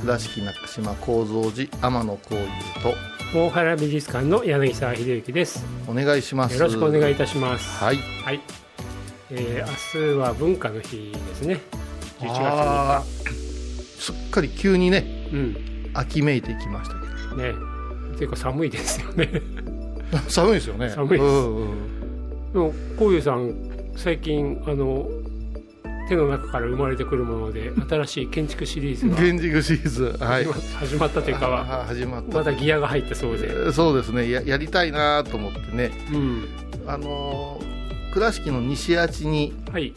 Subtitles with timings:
[0.00, 5.64] 倉敷中島幸三寺天野幸雄大原美術館の柳沢秀幸です。
[5.86, 6.54] とお願いします。
[6.54, 7.82] よろしくお願いいたします。
[7.82, 7.96] はい。
[8.22, 8.40] はい、
[9.30, 11.60] えー、明日は文化の日ですね。
[12.20, 13.32] 11月あ3ー
[14.00, 15.90] すっかり急にね日うん。
[15.94, 16.96] 秋めいてきました
[17.36, 17.54] けね。
[18.12, 19.42] 結構寒いですよね。
[20.12, 20.90] ど 寒いですよね。
[20.94, 21.22] 寒いです。
[21.22, 22.52] うんうん。
[22.52, 23.54] でもこういうさん
[23.96, 25.08] 最近あの
[26.08, 30.44] 手の中から生まれてくるもので新しい建築シリーズが現実シリーズはい。
[30.44, 32.38] 始まったというかはあ始まった。
[32.38, 34.30] まだギアが入ったそうで、えーそうですね。
[34.30, 35.92] ややりたいなと思ってね。
[36.12, 36.48] うん、
[36.86, 37.76] あのー
[38.12, 39.92] 倉敷の西八に、はい。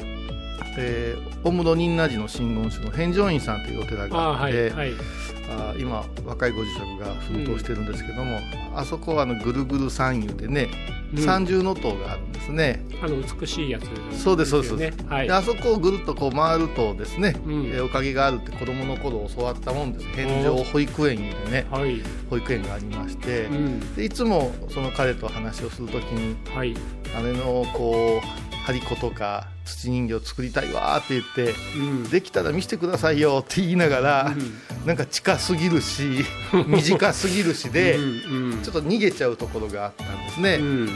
[0.77, 4.93] えー、オムドニンナ寺の真言宗の返上院さんというお寺あがああって、はいはい。
[5.49, 8.39] あー今若いご住職が奮闘してるんですけども、
[8.75, 15.05] あそこはあのぐるぐる三遊でね、うん三重の塔があるんですね、あの美しいやつそうですそうです。
[15.07, 15.27] はい。
[15.27, 17.65] であそこをぐるっとこう回るとですね、うん。
[17.67, 26.75] えーおかげがあるって子供の頃教わったもんです返上保育園でねはい、保育園がありまして、うん、でいつもその彼と話をするときにはい、
[27.15, 34.35] あれのこう張り子とか土人形を作りたいわーって言ってうん、できたら見せてくださいよって言いながら、
[34.85, 36.23] なんか近すぎるし
[36.67, 40.89] 短すぎるしで、うんうん、ちょっと逃げちゃうところがあったんですね、うん、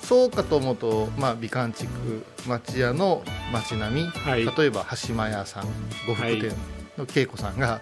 [0.00, 4.44] そうかと思うと、まあ、美観地区町屋の町並み、はい。
[4.44, 5.64] 例えば橋間屋さん
[6.06, 6.54] 呉服店
[6.96, 7.80] の恵子さんが、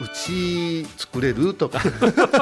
[0.00, 1.54] うち作れる？
[1.54, 1.80] とか、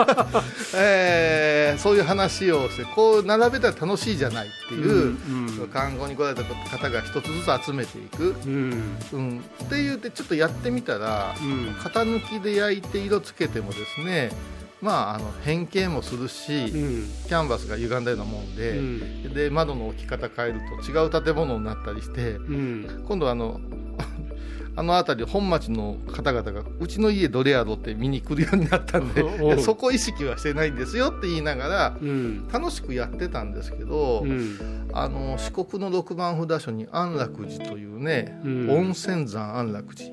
[0.75, 14.31] えーそういう話をしてこう並べたら楽しいじゃないっていう、うん観光に来られた方が一つずつ集めていく、うん、うん、って言ってちょっとやってみたら、うん、型抜きで焼いて色つけてもですね
[14.83, 19.35] まああの変形もするし、うん、キャンバスが歪んだようなもんで,、うん。
[19.35, 23.61] で窓の置き方変えると違う建物になったりしてうん、今度はあの
[24.77, 29.23] あの辺り本町の方々がうちの家どれやろって見に来るようになったんで
[29.63, 34.59] そこ意識はしてないんですよって言いながらうん、楽しくやってたんですけど、うん、
[34.93, 38.71] あの四国の六番札所に安楽寺というね、うん。
[38.71, 40.11] 温泉山安楽寺。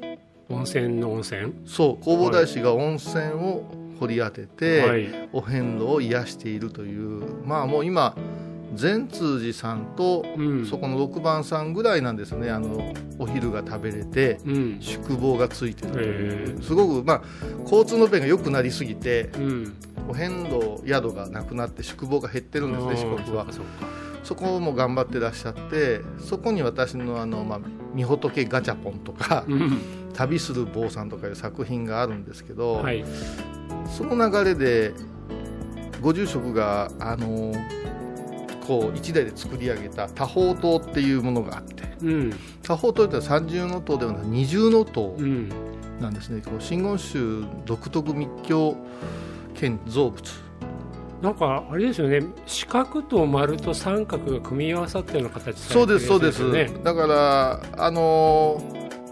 [0.49, 3.63] 温泉の温泉、そう弘法大師が温泉を
[3.99, 8.15] 掘り当てて、はい、お遍路を癒しているというまあもう今
[8.73, 10.65] 善通寺さんと、うん。
[10.65, 12.49] そこの六番さんぐらいなんですね。
[12.49, 17.21] あのお昼が食べれてうん、宿坊がついてるといすごくまあ
[17.63, 19.73] 交通の便が良くなりすぎてうん、
[20.09, 23.45] お遍路宿がなくなって宿坊が減ってるんですね四国は。
[24.23, 27.59] そこも頑張ってらっしゃってそこに私のあの、まあ、
[27.95, 29.79] 御仏ガチャポンとか、うん、
[30.13, 33.03] 旅する坊さんとかいう作品があるんですけど、はい、
[33.87, 34.93] その流れで
[36.01, 37.51] ご住職があの
[38.65, 42.31] こう一台で作り上げた多宝塔っていうものがあってうん、
[42.63, 45.49] 多宝塔って三重塔ではなく二重塔うん、
[45.99, 48.75] なんですね、こう真言宗独特密教
[49.53, 50.21] 建造物。
[51.21, 56.83] なんかあれですよね、四角と丸と三角が組み合わさったような形さそうですそうです。
[56.83, 58.59] だからあの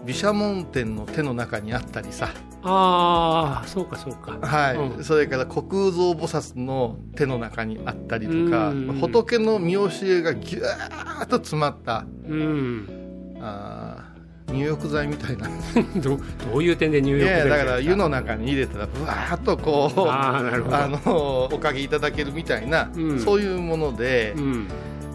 [0.04, 2.30] 毘沙門天の手の中にあったりさ
[2.62, 4.38] ああ、そうかそうか。
[4.46, 5.04] はい、うん。
[5.04, 8.86] それから虚空蔵菩薩の手の中にあったりとかうん。
[9.00, 15.48] 仏の見教えがぎゅーっと詰まったうん、あー入浴剤みたいな。
[16.02, 16.18] ど
[16.52, 20.76] どういう点で入い浴やいやだから湯の中中に入れたらぶわーっとこうああ、なるほど。
[20.76, 23.18] あのおかげいただけるみたいな、うん。
[23.20, 24.66] そういうもので、うん、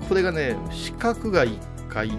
[0.07, 1.57] これがね四角が1
[1.89, 2.12] 階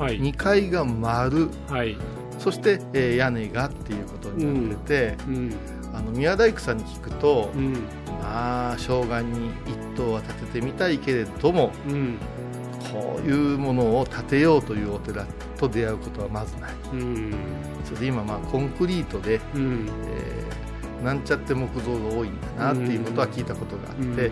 [0.00, 1.50] はい、2階が丸。
[1.68, 1.94] はい、
[2.40, 5.54] そして、えー屋根がっていうことになってて、うん、
[5.92, 7.74] あの宮大工さんに聞くと、うん、
[8.22, 12.18] まあ生涯に一棟は建ててみたいけれどもうん、
[12.92, 15.26] こういうものを建てようというお寺
[15.58, 16.72] と出会うことはまずない。
[16.92, 17.34] うん、
[17.84, 20.70] それで今まあコンクリートで、うん、えー
[21.04, 24.30] なんちゃって木造が多いんだなっていうことは聞いたことがあって、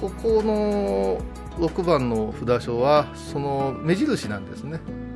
[0.00, 1.20] ここの
[1.64, 4.80] 6番の札所はその目印なんですね。
[4.86, 5.07] あ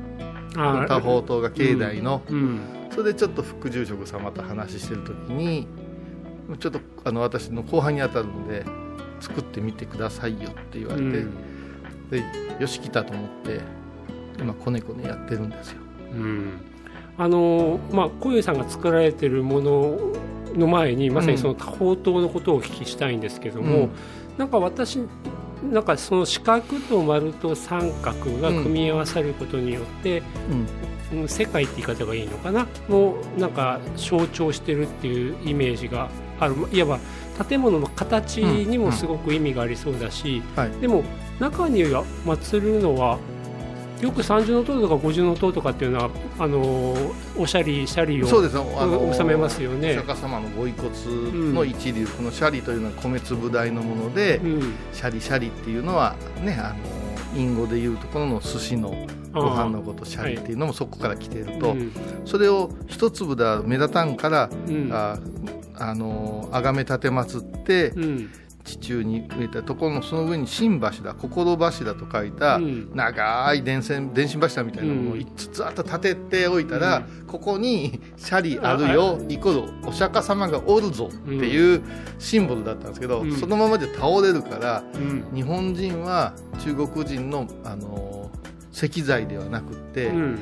[0.53, 2.59] 多宝塔が境内の、うん
[2.93, 5.67] それでちょっと副住職様と話してる時に
[6.59, 8.65] ちょっとあの私の後輩に当たるので
[9.19, 12.09] 作ってみてくださいよって言われて、うん。
[12.09, 12.23] で
[12.59, 13.61] よし来たと思って
[14.39, 15.77] 今こねこねやってるんですよ。
[16.11, 16.61] うん。
[17.17, 19.99] あのまあ小遊さんが作られてるもの
[20.55, 23.89] の前にまさにその多宝塔のことをお聞きしたいんですけども、うん。
[24.37, 24.99] なんか私
[25.71, 30.59] なんかその四角と丸と三角が組み合わさることによって、うん。
[30.59, 30.67] うん
[31.27, 32.65] 世界って言い方がいいのかな？
[32.87, 36.55] もうなんか象徴してるっていうイメージがある。
[36.71, 36.97] いわ
[37.37, 40.71] ば建物の形にもすごく意味がありそうだし、はい。
[40.81, 41.03] でも
[41.39, 43.19] 中には祀るのは
[44.03, 46.93] よく三重塔とか五重塔とかっていうのはあの
[47.37, 48.55] おしゃりシャリをそうです。
[48.55, 49.91] ねあの収めますよね。
[49.91, 50.91] お釈迦様のご遺骨
[51.53, 56.75] の一流、このシャリというのは米粒大のもので、うん、シャリシャリっていうのはねあ
[57.33, 58.89] の隠語でいうところの寿司の
[59.31, 61.93] ご飯のことシャリっていうのもそこから来ていると、うん。
[62.25, 64.89] それを一粒では目立たんから、うん。
[64.91, 65.17] あ
[65.75, 68.29] あの崇め立て祀って、うん
[68.63, 72.91] 地中に植えたところのその上に新柱心柱と書いたうん。
[72.93, 75.19] 長い電線電信柱みたいなものをうん。
[75.19, 81.81] 5つずっと立てておいたら、ここにシャリあるよイコールお釈迦様がおるぞっていう
[82.19, 83.35] シンボルだったんですけど、うん。
[83.35, 85.25] そのままで倒れるからうん。
[85.33, 88.29] 日本人は中国人の、あの
[88.71, 90.39] 石材ではなくって、うん。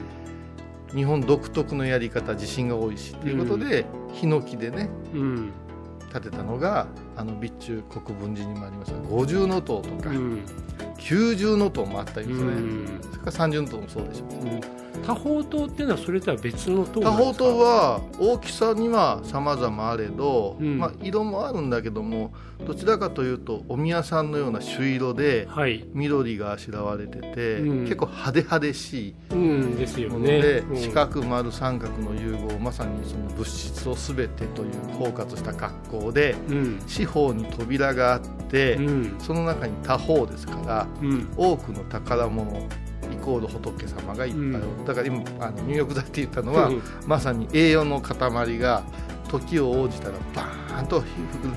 [0.94, 5.52] 日本独特のやり方地震が多いしということで、ヒノキでねうん
[6.12, 10.46] 建てたのがあの備中国分寺にもありました五重塔とか、うん。
[10.98, 13.00] 九重塔もあったりですね、うん。
[13.02, 20.78] それから三重塔もそうでしょう、うん多宝塔っていうのはそれとは別の塔多宝塔は大きさには様々あれど、うん。
[20.78, 22.34] まあ、色もあるんだけども
[22.66, 27.84] どちらかというとお宮さんのような朱色ではい、緑があしらわれてて、うん。
[27.84, 30.78] 結構派手派手しいうん、ですよものねで、うん。
[30.78, 36.82] 四角丸三角の融合まさにその物質を全てという包括した格好でうん。
[36.86, 39.16] 四方に扉があって、うん。
[39.20, 41.34] その中に多宝ですからうん。
[41.36, 42.52] 多くの宝物
[43.22, 44.86] イコール仏様がいっぱいうん。
[44.86, 46.82] だから今あの入浴剤って言ったのは、うん。
[47.06, 48.84] まさに栄養の塊が
[49.30, 51.04] 時を応じたらバーンと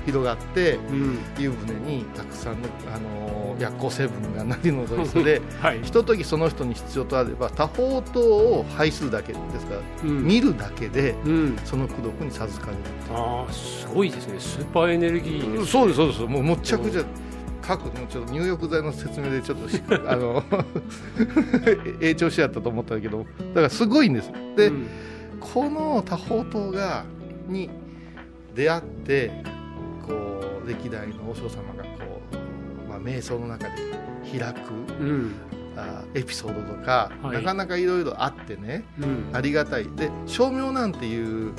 [0.05, 1.17] 広がってうん。
[1.37, 10.23] 湯船にたくさんの、あのー薬効成分がなりのどいそで はい、ひとときその人に必要とあれば多宝塔を拝するだけですから、うん。
[10.25, 12.83] 見るだけでうん、その功徳に授かれる
[13.13, 14.35] ああすごいですね。
[14.39, 16.21] スーパーエネルギーです、ね、そうですそうです。
[16.23, 17.03] もうむっちゃくちゃ
[17.67, 20.43] 各もうちょっと入浴剤の説明でちょっとあの
[21.99, 24.87] 永長しやったと思ったけどだからすごいんですで、うん
[25.53, 27.05] この多宝塔が
[27.47, 27.69] に
[28.55, 29.31] 出会って
[30.07, 30.13] こ
[30.65, 32.21] う歴代の和尚様がこ
[32.85, 33.75] う、まあ、瞑想の中で
[34.39, 35.35] 開くうん
[35.77, 41.53] あエピソードとか、はいなかなかいろいろあってねうんありがたいで照明なんていう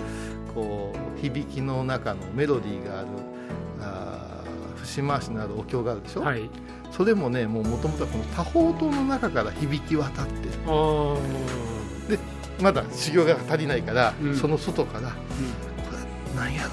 [0.55, 3.09] こう響きの中のメロディーがある
[4.87, 6.49] 節回しのあるお経があるでしょ、はい。
[6.91, 10.33] それもねもともとはこの多宝塔の中から響き渡って。
[10.49, 14.37] るああまだ修行が足りないから、うん。
[14.37, 15.17] その外からこ
[16.35, 16.71] れなんやろ？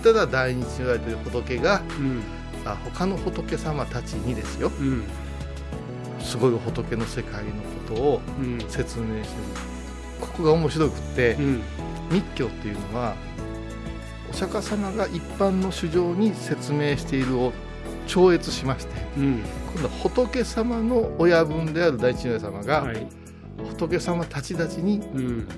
[0.00, 2.22] うただ大日に言われてる仏がうん。
[2.66, 4.70] あ他の仏様たちにですよ。
[4.78, 5.04] うん。
[6.20, 7.50] すごい仏の世界の
[7.88, 8.58] ことをうん。
[8.68, 9.42] 説明してる。
[10.20, 11.62] ここが面白くってうん。
[12.10, 13.31] 密教っていうのはお
[14.32, 17.52] 釈迦様が一般の主情に説明しているを
[18.06, 19.42] 超越しましてうん。
[19.74, 23.06] 今度は仏様の親分である大地如来様が、はい。
[23.70, 25.48] 仏様たちたちにうん。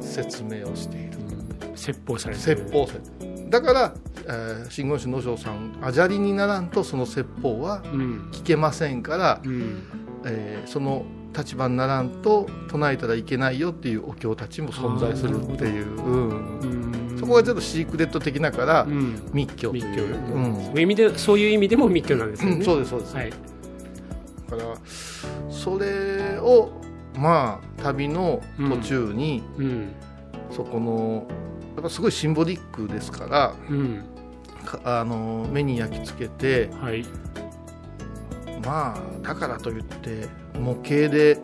[0.00, 1.18] 説明をしている。
[1.74, 2.58] 説法されてる。
[2.58, 3.50] 説法されてる。
[3.50, 3.94] だから、
[4.26, 8.28] えー、真言宗の正さんあじゃりにならんとその説法はうん。
[8.32, 9.82] 聞けませんから、うん。
[10.24, 11.04] えーその
[11.36, 16.58] 立場にならんと唱えたらいけないよっていうお経たちも存在するっていう、うん。
[16.60, 19.30] うんそこがちょっとシークレット的だから、うん。
[19.32, 19.70] 密教。
[19.70, 20.64] とい密教、う、うん。
[20.64, 23.30] そういう意味でそういう意味でも密教なんですよね、うんそうですそうです、はい。
[23.30, 23.36] だ
[24.56, 24.76] から
[25.50, 26.72] それを
[27.16, 29.92] まあ旅の途中に、うん。
[30.50, 31.26] そこの
[31.74, 34.04] やっぱすごいシンボリックですからうん。
[34.64, 37.04] かあの目に焼き付けてはい。
[38.64, 41.38] まあだからといって模型で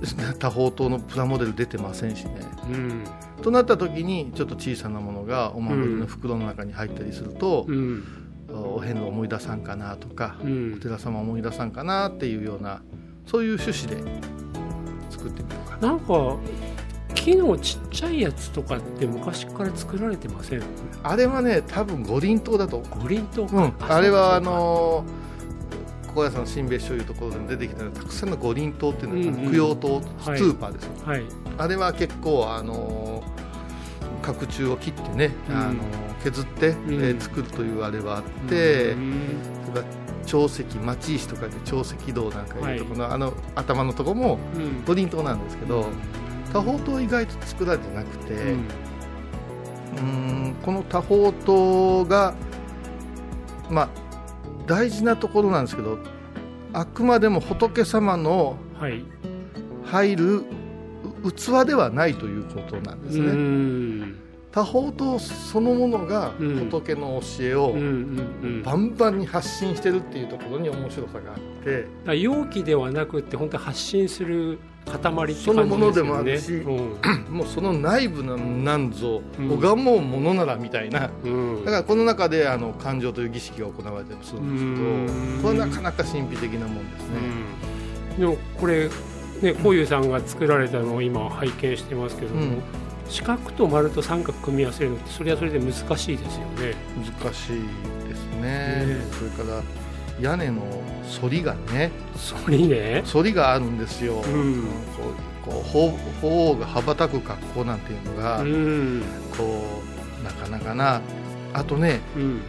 [0.38, 2.40] 多宝塔のプラモデル出てませんしね。
[2.72, 3.04] うん
[3.40, 8.04] となった時にちょっと小さなものがお守りの袋の中に入ったりすると、うん。
[8.52, 10.74] お遍路思い出さんかなとか、うん。
[10.76, 12.82] お寺様思い出さんかなっていうような
[13.26, 14.02] そういう趣旨で
[15.08, 15.88] 作ってみようかな。
[15.88, 16.36] なんか
[17.14, 20.62] 木のちっちゃいやつとかって昔から作られてません
[21.02, 25.19] あれはね多分五輪塔だと五輪とか、うん、あれはあのー
[26.14, 29.52] 高野山新別所いうところでも出てきたたくさんの五輪塔っていうのが、うんうん。
[29.52, 31.24] 供養塔、スーパーですよ、はい。
[31.58, 33.22] あれは結構あの
[34.22, 35.56] 角柱を切ってね、うん。
[35.56, 35.82] あの
[36.22, 36.70] 削って、ん。
[36.70, 39.14] えー作るというあれはあって、うん。
[39.66, 39.94] それから
[40.26, 44.84] 長石町石とかで長石堂なんかいうところの、はあの頭のとこもうん。
[44.84, 45.86] 五輪塔なんですけど、
[46.52, 52.34] 多宝塔意外と作られてなくて、うんこの多宝塔が
[53.70, 53.88] まあ
[54.70, 55.98] 大事なところなんですけど
[56.72, 59.04] あくまでも仏様のはい。
[59.84, 60.44] 入る
[61.24, 64.16] う器ではないということなんですね、うん。
[64.52, 66.56] 多宝塔そのものがうん。
[66.70, 67.72] 仏の教えを
[68.62, 71.38] バンバンに発信してるっていうところに面白さがあっ
[72.06, 72.20] て。
[72.20, 75.34] 容器ではなくって本当に発信する塊ね。
[75.34, 76.96] そのものでもあるしうん。
[77.30, 79.48] もうその内部のなんぞうん。
[79.60, 81.10] 拝もうものならみたいな。
[81.24, 81.64] うん。
[81.64, 87.14] だからこの中であの感情という儀式が行われてるするんですけどこれはなかなか神秘的なもんですね。
[88.12, 88.20] うん。
[88.20, 88.88] でもこれ
[89.42, 92.62] ねこういうさんが作られたのを今拝見してますけども、うん。
[93.08, 96.74] 四角と丸と三角組み合わせるのってそれはそれで難しいですよね。
[97.22, 98.40] 難しいですね。
[98.40, 98.96] ね。
[99.12, 99.62] それから
[100.20, 100.62] 屋根の
[101.20, 103.02] 反りがねそれね。
[103.04, 104.22] 反りがあるんですよ、ん。
[104.22, 109.02] こうこう鳳鳳凰が羽ばたく格好なんていうのが、うん。
[109.36, 109.82] こ
[110.20, 111.00] うなかなかな。
[111.52, 112.40] あとねうん。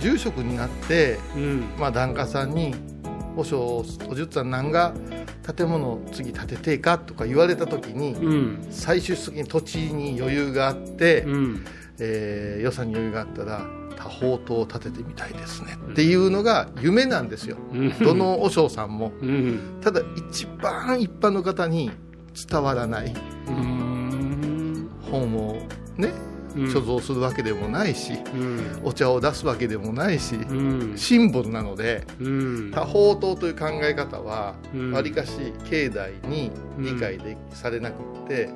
[0.00, 1.62] 住職になって、うん。
[1.78, 2.74] まあ、檀家さんに
[3.34, 4.92] 「和尚おじゅっさん何が
[5.56, 8.66] 建物を次建ててえか?」とか言われた時に、うん。
[8.70, 11.64] 最終的に土地に余裕があって、うん。
[12.00, 13.66] えー予算に余裕があったら
[13.98, 15.76] 多宝塔を建ててみたいですね。
[15.90, 17.98] っていうのが夢なんですよ、うん。
[17.98, 19.12] どの和尚さんも。
[19.20, 19.78] うん。
[19.80, 21.90] ただ一番一般の方に
[22.48, 23.12] 伝わらない。
[23.48, 25.54] うん本を
[25.96, 26.12] ね
[26.54, 26.72] うん。
[26.72, 28.80] 所蔵するわけでもないし、うん。
[28.84, 30.96] お茶を出すわけでもないし、うん。
[30.96, 32.70] シンボルなのでうん。
[32.70, 34.92] 多宝塔という考え方はうん。
[34.92, 38.48] わりかし境内に理解でされなくって、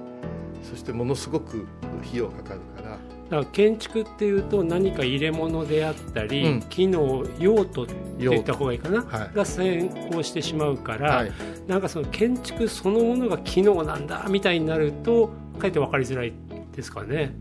[0.63, 1.67] そしてものすごく
[2.07, 2.99] 費用かかるからだ
[3.33, 6.63] から建築っていうと何か入れ物であったり、うん。
[6.69, 9.35] 機能用途って言った方がいいかな、はい。
[9.35, 11.33] が先行してしまうから、はい。
[11.67, 16.35] なんかその建築そのものが機能なんだみたいになるとかえって分かりづらい
[16.77, 17.35] ですかね。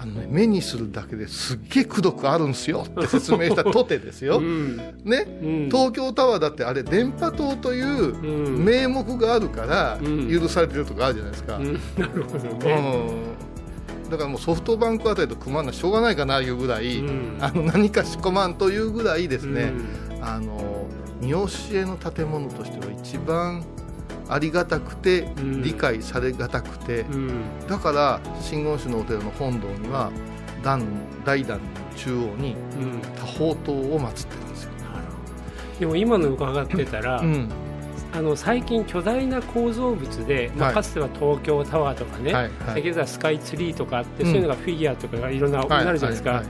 [0.00, 4.76] あのね、目にするだけですっげえ功徳あるんすよって 説明したとてですよ、うん。
[5.04, 5.68] ね、うん。
[5.70, 8.64] 東京タワーだってあれ電波塔といううん。
[8.64, 10.30] 名目があるからうん。
[10.30, 11.72] 許されてるとかあるじゃないですか、うん。
[11.96, 12.58] なるほどうん。
[12.58, 13.47] ね。
[14.10, 17.38] だからもうソフトバンクあたりと組まんのしょうがないかないうぐらい、うん。
[17.40, 19.72] あの何か仕込まんというぐらいですね、
[20.20, 20.86] あの
[21.20, 23.64] 見教えの建物としては一番
[24.28, 25.62] ありがたくて、うん。
[25.62, 27.30] 理解されがたくて、うん。
[27.68, 30.10] だから真言宗のお寺の本堂には
[30.62, 30.84] 壇
[31.24, 31.64] 大壇の
[31.96, 33.00] 中央にうん。
[33.16, 34.70] 多宝塔を祀ってるんですよ。
[35.80, 37.48] でも今の伺ってたら、うん
[38.12, 42.52] あの最近巨大な構造物で、まあはいかつては東京タワーとかね、はいはい。
[42.74, 44.30] 先ほどはスカイツリーとかあって、うん。
[44.30, 46.46] そういうのがフィギュアとかがいろんな、はいなるじゃないですか、はい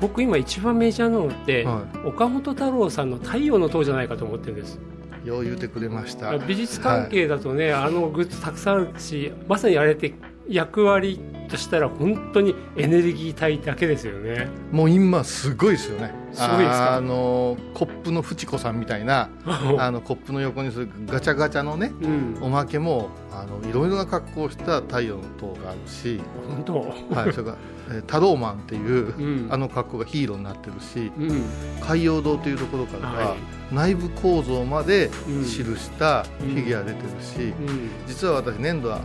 [0.00, 4.80] 僕今一番メジャーなのって、は岡本太郎さんの「太陽の塔」じゃないかと思ってるんです。
[5.24, 6.36] いよう言うてくれました。
[6.38, 10.12] 美術関係だとね、あのグッズたくさんあるしまさにあれって
[10.48, 11.20] 役割
[11.52, 14.48] としたら本当にエネルギー体だけですよね。
[14.70, 16.12] もう今すごいですよね。
[16.32, 16.94] すごいですか？
[16.96, 19.28] あのコップのフチ子さんみたいな
[19.78, 22.38] あのコップの横にするガチャガチャのねうん。
[22.40, 27.14] おまけもあのいろいろな格好をした太陽の塔があるし、本当？
[27.14, 27.56] はい、それから、
[27.92, 29.48] えー太郎マンっていう、うん。
[29.50, 31.44] あの格好がヒーローになってるしうん。
[31.80, 33.36] 海洋堂というところからは、は
[33.72, 35.44] 内部構造までうん。
[35.44, 37.90] 記したフィギュア出てるし、うん。
[38.06, 39.00] 実は私粘土が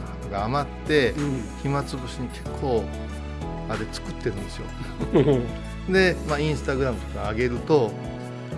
[0.45, 2.83] 余ってうん暇つぶしに結構
[3.69, 4.65] あれ作ってるんですよ。
[5.13, 5.19] う
[5.91, 7.91] んで、まあ、インスタグラムとか上げると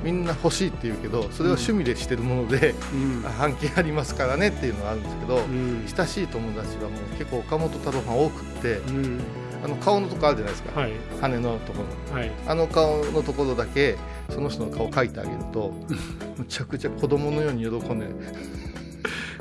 [0.04, 3.24] みんな欲しいって言うけどそれは趣味でしてるもので、うん。
[3.76, 5.86] ありますからねっていうのがあるんですけど、うん。
[5.86, 9.20] 親しい友達はもう結構岡本太郎が多くってうん
[9.64, 10.92] あの顔のとこあるじゃないですか、はい。
[11.20, 12.16] 羽のところ。
[12.18, 12.32] はい。
[12.48, 13.98] あの顔のところだけ
[14.30, 15.74] その人の顔描いてあげると
[16.38, 18.08] むちゃくちゃ子供のように喜んで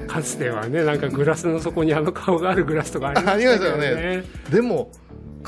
[0.06, 4.90] かつてはねなんかグラスの底にあの顔があるグラスとかありましたよでも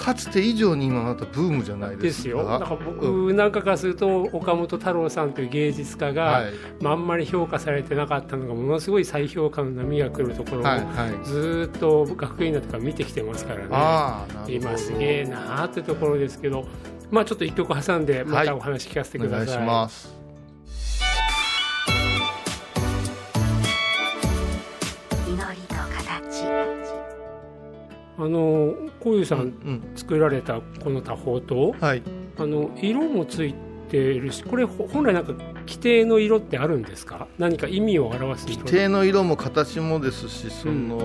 [0.00, 2.23] かつて以上に今またブームじゃないでですか。
[2.23, 2.59] すよ。
[2.59, 6.52] だか僕なんかからすると岡本太郎さんという芸術家が、はい。
[6.80, 10.85] まあ、あんまり評価されてなかったのがものすごい再評価の波が来るところを、はい。
[10.85, 14.54] はいずーっと学院だとか見てきてますからね。
[14.54, 16.64] 今すげえなーってところですけど
[17.11, 20.19] まあちょっと一曲挟んでまたお話聞かせてください、お願い
[28.22, 29.92] あのこういうさうんん。
[29.96, 31.72] 作られたこの多宝塔。
[31.80, 32.02] はい。
[32.38, 33.54] あの色もつい
[33.88, 35.32] てるしこれほ本来なんか
[35.66, 37.26] 規定の色ってあるんですか？
[37.38, 38.58] 何か意味を表す色？
[38.60, 40.96] 規定の色も形もですしその、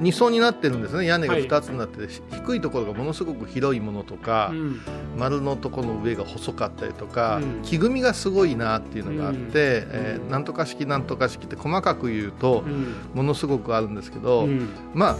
[0.00, 1.06] 二層になってるんですね。
[1.06, 1.46] 屋根がはい。
[1.46, 4.80] 2つになってて、低いところがものすごく広いものとか、うん。
[5.16, 7.62] 丸のところの上が細かったりとか、うん。
[7.62, 9.52] 木組みがすごいなっていうのがあって、うん。
[9.56, 12.94] えーなんとか式なんとか式って細かく言うとうん。
[13.14, 14.68] ものすごくあるんですけど、うん。
[14.94, 15.16] まあ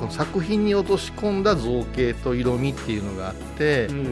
[0.00, 4.06] この作品に落とし込んだ造形と色味っていうのがあって、うん。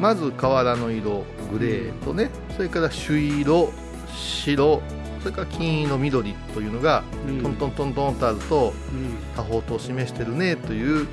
[0.00, 3.72] まず瓦の色グレーとね、それから朱色
[4.14, 4.80] 白
[5.26, 7.42] それから金色緑というのがうん。
[7.42, 9.16] トントントントンとあるとうん。
[9.34, 11.06] 多方とを示してるねといううん。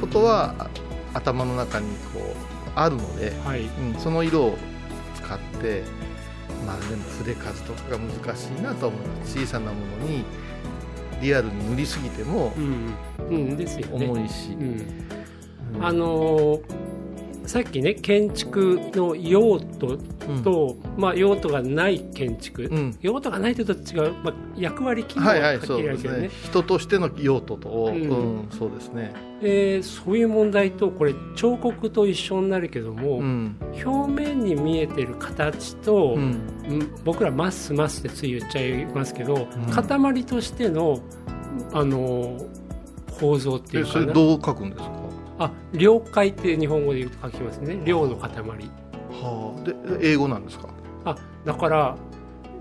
[0.00, 0.68] ことはあ
[1.14, 3.62] 頭の中にこうあるので、はい。
[3.62, 4.58] うん、その色を
[5.14, 5.84] 使って
[6.66, 10.24] まあでも筆数とかが難しいなと思います小さなものに
[11.22, 12.94] リアルに塗りすぎてもうん、
[13.30, 14.06] うん、ですよね。
[14.08, 15.06] 重いし、うん。
[15.76, 15.86] うん。
[15.86, 16.85] あのー
[17.46, 19.98] さっきね建築の用途
[20.28, 20.42] うん。
[20.42, 22.96] と、まあ、用途がない建築、うん。
[23.00, 26.30] 用途がないとと違う、まあ、役割機能はいはいはっねりあるけどね。
[26.44, 28.02] 人としての用途と、ううん
[28.46, 29.12] んそうですね、
[29.42, 33.56] えーそういう問題とこれ彫刻と一緒になるけども、うん。
[33.84, 36.18] 表面に見えてる形と、
[37.04, 39.72] 僕らマスマスってつい言っちゃいますけど、うん。
[39.72, 41.00] 塊としての、
[41.72, 42.46] あのー
[43.18, 43.92] 構造っていえうかな。
[43.92, 44.95] それどう書くんですか？
[45.38, 47.80] あ了解って日本語で言うと書きますね。
[47.84, 48.30] 量の塊。
[48.30, 50.68] はあ、で英語なんですか？
[51.04, 51.96] あだから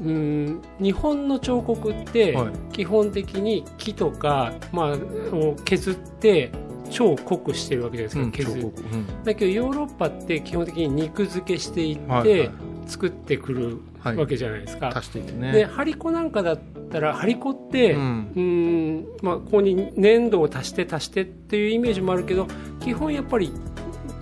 [0.01, 2.53] うん日本の彫刻ってはい。
[2.72, 6.51] 基本的に木とか、まあ、を削って
[6.89, 8.84] 超濃くしてるわけじゃないですか、削る彫刻。
[8.94, 9.24] うん。
[9.24, 12.51] だけどヨーロッパって基本的に肉付けしていって、はいはい。
[12.88, 16.58] 作ってくるはいわけじゃないですか、足していってねで張り子なんかだっ
[16.96, 22.48] たら張り子って、ううんんまあ、ここに粘土を足して足してっていうイメージもあるけど
[22.80, 23.52] 基本やっぱり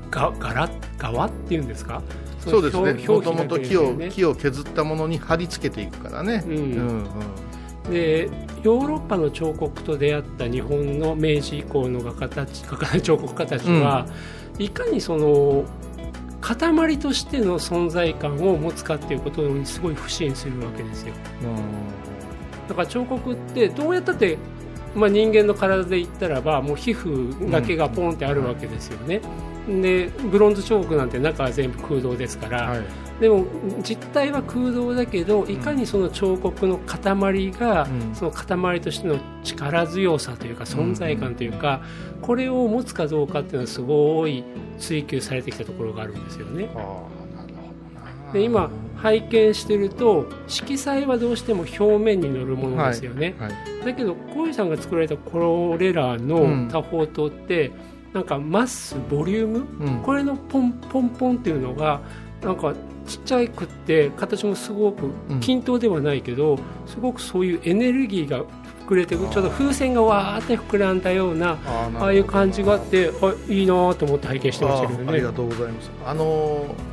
[0.09, 2.01] が柄側っていうんですか？
[2.39, 2.91] そうですね。
[2.91, 6.53] 表もともと木を木を削ったものに貼り付けていくからね、うん。
[6.53, 7.07] うん
[7.91, 8.29] で
[8.63, 14.07] ヨーロッパの彫刻と出会った日本の明治以降の画家たち画家彫刻家たちは、
[14.57, 15.65] いかにその
[16.39, 21.13] 塊としての存在感を持つかっていうことにすごい不信するわけですよ
[22.67, 24.37] だから彫刻ってどうやったって、
[24.95, 29.21] まあ、人間の体で言ったらばもう皮膚だけがポンってあるわけですよね、
[29.67, 32.83] でブロンズ彫刻なんて中は全部空洞ですから、はい。
[33.19, 33.45] でも
[33.83, 38.15] 実態は空洞だけどいかにその彫刻の塊が、うん。
[38.15, 41.81] その塊としての力強さというか存在感というか、
[42.21, 44.43] これを持つかどうかっていうのはすごい
[44.79, 46.69] 追求されてきたところがあるんですよね。
[46.75, 47.22] ああ
[48.33, 53.51] で今拝見してると色彩はどうしても表面に乗るものですよね、はい
[53.83, 56.27] だけど小井さんが作られたこれらうん。
[56.27, 57.69] の多宝刀って、
[58.13, 59.57] なんかマスボリューム？
[59.81, 60.01] うん。
[60.03, 61.99] これのポンポンポンっていうのが
[62.41, 62.73] なんか
[63.05, 65.39] ちっちゃくって形もすごくうん。
[65.41, 68.45] 均等ではないけど、すごくそういうエネルギーが
[68.87, 75.05] 膨れてくちょうど風船がわーって膨らんだようなあああいう感じがあってあいいなと思って拝見してましたけどね。
[75.09, 75.33] あありが。
[75.33, 75.91] とうございます。
[76.05, 76.92] あのー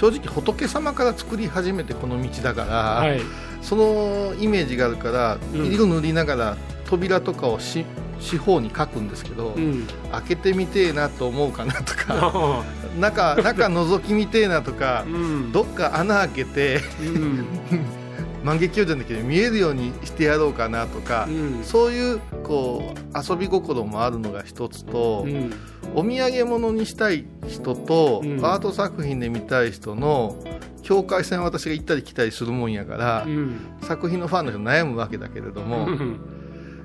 [0.00, 3.20] 正直仏様から作り始めてこの道だから、はい。
[3.60, 5.66] そのイメージがあるから、うん。
[5.66, 7.84] 色塗りながら扉とかをし
[8.18, 12.64] 四方に書くんですけど、うん、開けてみてえなと思うかなとかあ
[12.98, 15.52] 中中覗きみてえなとかあうん。
[15.52, 17.44] どっか穴開けてうん
[18.44, 21.64] 万華鏡じゃな見えるようにしてやろうかなとか、うん。
[21.64, 25.52] そういうこう遊び心もあるのが一つと、うん。
[25.94, 28.44] お土産物にしたい人と、うん。
[28.44, 30.36] アート作品で見たい人の
[30.82, 33.60] 境界線を私が行ったり来たりするもんやから、うん。
[33.82, 36.20] 作品のファンの人悩むわけだけれども、うん。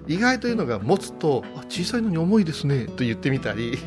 [0.08, 3.80] 意外というのが持つとあ小さいのに重いですねと言ってみたり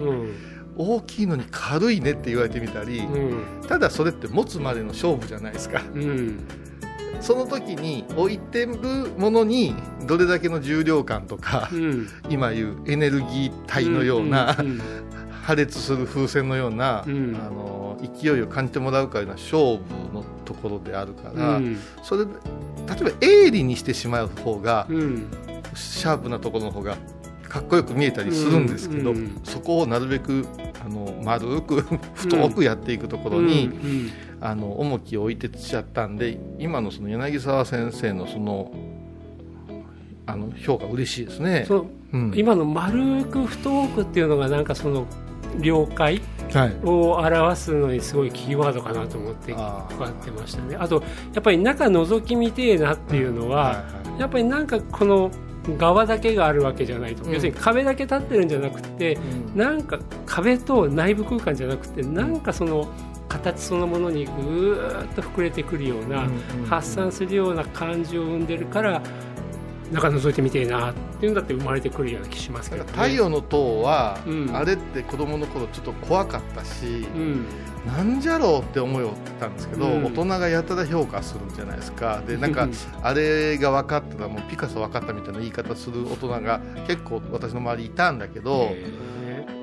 [0.77, 3.69] 大きいのに軽いねって言われてみたり、うん。
[3.69, 5.83] ただそれって持つまでの勝負じゃないですか。
[5.95, 6.49] うん
[7.21, 8.77] その時に置いてる
[9.17, 9.75] ものに
[10.07, 12.09] どれだけの重量感とか、うん。
[12.29, 14.81] 今言うエネルギー体のような、ん
[15.43, 17.37] 破裂する風船のような、うん。
[17.37, 19.81] あの勢いを感じてもらうかような勝負
[20.13, 21.79] のところであるから、うん。
[22.03, 22.33] それで
[22.89, 25.27] 例えば鋭利にしてしまう方が、うん。
[25.75, 26.97] シャープなところの方が
[27.49, 30.47] かっこよく見えたりするんですけど、うんうんそこをなるべく
[30.85, 31.81] あの丸く
[32.15, 38.73] 太くやっていくところに、うんあの重きを置いてちゃったんで今のその柳沢先生のその
[40.27, 41.65] あの評価嬉しいですね。
[41.67, 41.87] そう。
[42.13, 42.33] うん。
[42.37, 45.07] 今の丸く太くっていうのがなんかその
[45.61, 46.21] 了解
[46.53, 46.77] はい。
[46.85, 50.77] を表すのにすごいキーワードかなと思ってこあーうやってましたね。
[50.79, 51.03] あと
[51.35, 53.77] やっぱり中覗き見てえなっていうのは、はい
[54.11, 54.21] はい。
[54.21, 55.31] やっぱりなんかこの
[55.79, 57.33] 側だけがあるわけじゃないと、うん。
[57.33, 59.59] 要するに壁だけ立ってるんじゃなくてうん。
[59.59, 62.87] なんか壁と内部空間じゃなくてなんかその
[63.29, 66.29] 形そのものにぐーっと膨れてくるような、
[66.69, 69.03] 発散するような感じを生んでるから
[69.93, 74.57] 中覗いてみてえなっていうんだって生まれてくるような気しますけど、ね、太陽の塔は、うん。
[74.57, 77.47] あれって子供の頃ちょっと怖かったし、うん。
[77.87, 80.05] なんじゃろうって思いをってたんですけど、うん。
[80.05, 82.23] 大人がやたら評価するじゃないですか。
[82.27, 82.73] でなんかうん。
[83.03, 88.85] あれが分かったらもうピカソ分かったみたいな言い方する大人が結構私の周りいたんだけど、へ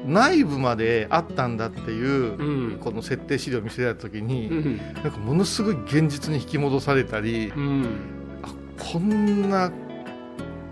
[0.05, 4.77] 内部まであったんだっていう、この設定資料を見せられた時に、うん。
[4.77, 7.85] なんかものすごい現実に引き戻されたり、うん。
[8.43, 9.71] あこんな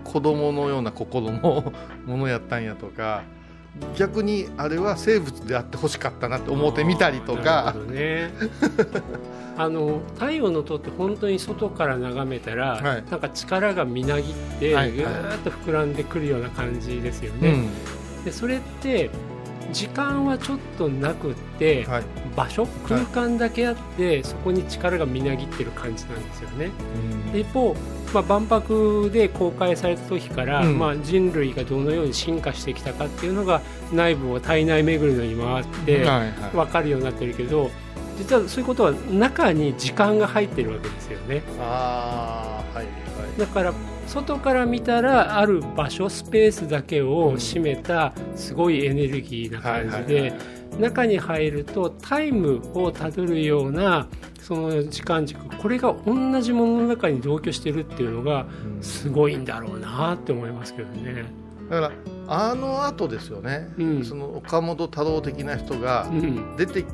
[0.04, 1.72] 子供のような心の
[2.06, 3.24] ものやったんやとか
[3.96, 7.74] 逆にあれは生物であってほしかったなって思ってみたりとか。
[9.56, 13.04] あ の太陽の塔って本当に外から眺めたら、はい。
[13.10, 14.92] なんか力がみなぎって、はい。
[14.92, 17.68] ぐーっと膨らんでくるような感じですよね、うん
[18.24, 19.10] でそれって
[19.72, 22.04] 時間はちょっとなくって、はい。
[22.36, 26.70] 場所空間だけあって、そこに力がみなぎってる感じなんですよね。
[27.32, 27.74] で一方、
[28.12, 30.78] まあ、万博で公開された時から、うん。
[30.78, 36.32] まあ、人類がどのように進化してきたかっていうのが内部を体内巡りのに回って、はいはい。
[36.52, 37.70] 分かるようになってるけど
[38.16, 41.42] 実はそういうことは中に時間が入ってるわけですよね。
[41.60, 42.90] ああはいは
[43.36, 43.40] い。
[43.40, 43.72] だから
[44.06, 50.34] 外から見たらある場所スペースだけを占めたすごいエネルギーな感じではい
[50.78, 54.08] 中に入るとタイムをたどるような
[54.40, 58.82] その時間軸これが同じものの中に同居してるっていうのがうん。
[58.82, 61.24] すごいんだろうなって思いますけどね。
[61.70, 61.92] だから
[62.26, 64.04] あの後ですよね、うん。
[64.04, 66.56] その岡本太郎的な人がうん。
[66.56, 66.84] 出て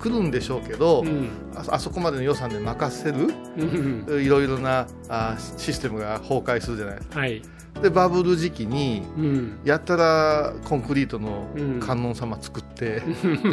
[0.00, 1.28] くるんでしょうけど、うん。
[1.54, 4.22] ああそこまでの予算で任せるうん。
[4.22, 7.20] いろいろなあシステムが崩壊するじゃないですか。
[7.20, 7.42] はい。
[7.82, 9.60] でバブル時期にうん。
[9.64, 11.80] やったらコンクリートのうん。
[11.80, 13.02] 観音様作って、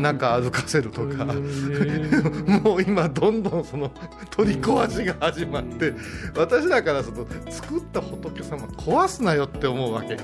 [0.02, 1.34] 中歩かせるとか、ね
[2.64, 3.92] もう今どんどんその
[4.32, 5.94] 取り壊しが始まって
[6.36, 10.18] 私だからその作った仏様壊すなよって思うわけ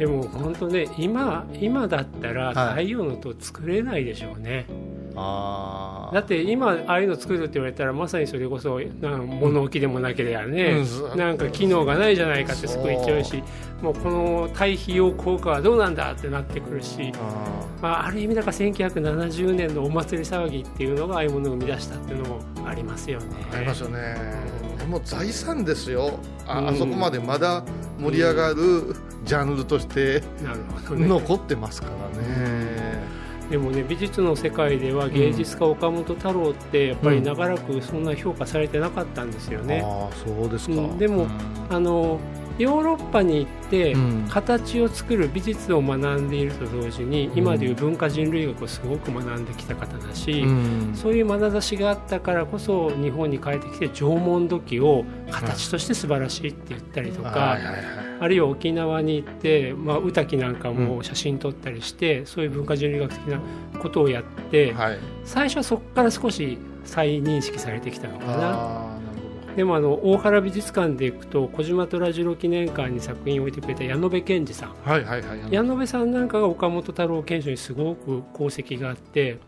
[0.00, 2.86] でも本当ね今今だったらはい。
[2.86, 4.64] 太陽の塔作れないでしょうね、
[5.14, 13.42] あだって今ああいうの作るって言われたらまさにそれこそなん物置でもなければね、うんなんか機能がないじゃないかってすぐ言っちゃうし
[13.82, 23.26] もうこの対費用効果はどうなんだってなってくるし、あまあ、ある意味だから1970年のお祭り騒ぎっていうのがああいうものを生み出したっていうのもありますよね。
[23.50, 26.18] ーありますよねでも財産ですよ。
[26.46, 26.68] あ,、うん。
[26.68, 27.62] あそこまでまだ
[27.98, 30.22] 盛り上がるジャンルとして
[30.88, 33.02] 残ってますからね、
[33.50, 39.82] でもね美術の世界では芸術家岡本太郎ってやっぱり長らくそんな評価されてなかったんですよね。
[39.84, 40.98] ああそうですか、うん。
[40.98, 41.30] でもうん。
[41.68, 42.18] あの
[42.60, 44.26] ヨーロッパに行ってうん。
[44.28, 50.92] 形を作る美術を学んでいると同時に、今でいう文化人類学をすごく学んできた方だし、うん。
[50.94, 57.56] そういう眼差しがあったからこそ日本に帰ってきて縄文土器を形として素晴らしいって言ったりとか、
[58.20, 63.40] あるいは沖縄に行って、まあ、宇滝なんかも写真撮ったりして、そういう文化人類学的な
[63.80, 64.98] ことをやって、はい。
[65.24, 69.00] 最初はそこから少し再認識されてきたのかな。
[69.56, 74.68] でもあの大原美術館で行くと小島虎次郎記念館に作品を置いてくれた矢野部健二さん。
[74.70, 75.38] どはいはいはい。
[75.50, 79.38] 矢野部さんなんかが岡本太郎検証にすごく功績があって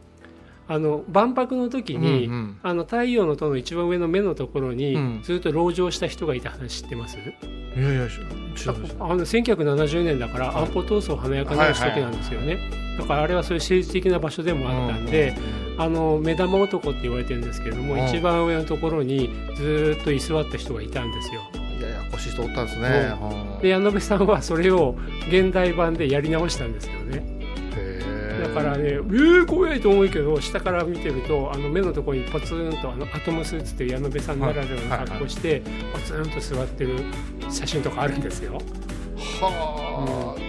[0.69, 2.59] あの万博の時に、うんうん。
[2.63, 5.21] あの太陽の塔の一番上の目のところに、うん。
[5.23, 7.19] ずっと籠城した人がいた話知ってます？
[7.19, 8.07] いやいや
[8.55, 12.59] 知らないあの1970年だから安保闘争華やかなる時なんですよね、
[12.99, 15.35] だからあれはそういう政治的な場所でもあったんで、
[15.79, 18.05] あの目玉男って言われてるんですけれども、うん。
[18.07, 21.41] 一番上のところにずっと居座った人がいたんですよ。
[21.79, 23.15] いやいや腰人おったんですね、
[23.57, 23.63] うん。
[23.63, 24.97] で矢野部さんはそれを
[25.29, 27.32] 現代版でやり直したんですよね
[28.43, 36.99] だからねえー、怖いと思うけど下から見てるとあの目のところにポツンとあのアトムスーツっていう矢野部さんならではの格好して、ポツンと座ってる
[37.51, 38.61] 写真とかあるんですよ。
[39.41, 40.41] はあ、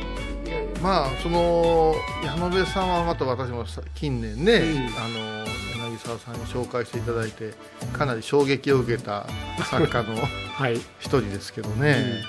[0.47, 4.87] いやまあその矢野部さんはまた私もさ近年ね、うん。
[4.97, 5.42] あの柳
[6.03, 7.53] 沢さんに紹介していただいて
[7.93, 9.25] かなり衝撃を受けた
[9.69, 10.15] 作家の
[10.53, 10.75] はい。
[10.75, 12.21] 一人ですけどね、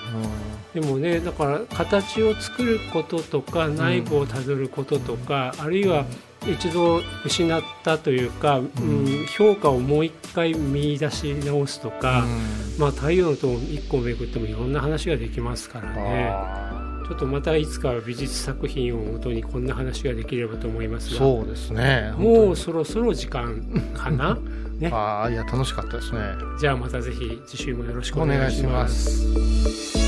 [0.73, 6.05] でもねだから形を作ることとか内部をたどることとか、あるいは
[6.47, 9.25] 一度失ったというか、うん。
[9.27, 12.79] 評価をもう一回見出し直すとか、うん。
[12.79, 16.29] まあ、太陽の塔一個めくってもいろんな話ができますからね。
[16.31, 21.21] あちょっとまたいつか美術作品をもとにこんな話ができればと思いますが。
[21.21, 22.13] ーそうですね。
[22.17, 23.61] もうそろそろ時間
[23.93, 24.37] かな？
[24.79, 24.89] ね。
[24.91, 26.19] ああいや楽しかったですね。
[26.59, 29.33] じゃあまたぜひ次週もよろしくおお願いし願いしまます。
[29.33, 30.05] す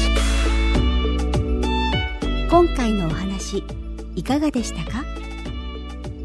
[2.49, 3.63] 今回のお話
[4.15, 5.03] いかがでしたか？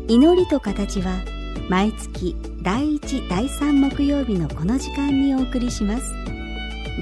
[0.09, 1.21] 祈りと形は
[1.69, 6.15] 毎月第1第3木曜日のこの時間にお送りします。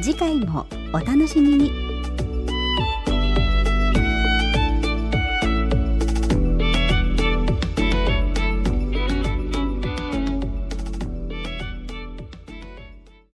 [0.03, 1.90] 次回もお楽しみに